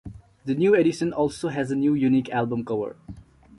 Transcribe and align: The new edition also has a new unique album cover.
The 0.45 0.55
new 0.55 0.73
edition 0.73 1.13
also 1.13 1.49
has 1.49 1.69
a 1.69 1.75
new 1.75 1.93
unique 1.93 2.31
album 2.33 2.65
cover. 2.65 2.95